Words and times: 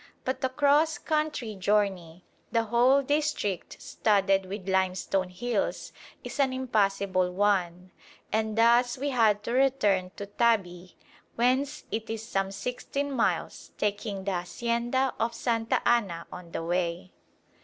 But 0.25 0.41
the 0.41 0.49
cross 0.49 0.97
country 0.97 1.53
journey, 1.53 2.23
the 2.51 2.63
whole 2.63 3.03
district 3.03 3.79
studded 3.79 4.47
with 4.47 4.67
limestone 4.67 5.29
hills, 5.29 5.93
is 6.23 6.39
an 6.39 6.51
impossible 6.53 7.31
one, 7.31 7.91
and 8.33 8.57
thus 8.57 8.97
we 8.97 9.09
had 9.11 9.43
to 9.43 9.51
return 9.51 10.09
to 10.15 10.25
Tabi, 10.25 10.95
whence 11.35 11.83
it 11.91 12.09
is 12.09 12.27
some 12.27 12.49
sixteen 12.49 13.11
miles, 13.11 13.73
taking 13.77 14.23
the 14.23 14.31
hacienda 14.31 15.13
of 15.19 15.35
Santa 15.35 15.87
Anna 15.87 16.25
on 16.31 16.51
the 16.51 16.63
way. 16.63 17.11